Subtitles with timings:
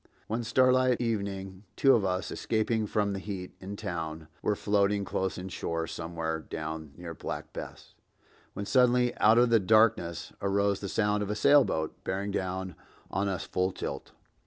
[0.25, 5.37] One starlight evening two of us, escaping from the heat in town, were floating close
[5.37, 7.93] inshore somewhere down near Black Bess,
[8.53, 12.73] when suddenly out of the darkness arose the sound of a sailboat bearing down
[13.11, 14.11] on us full tilt.